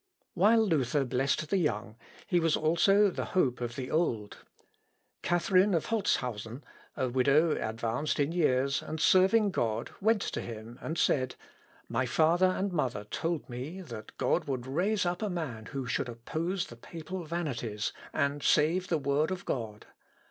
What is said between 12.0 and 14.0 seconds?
father and mother told me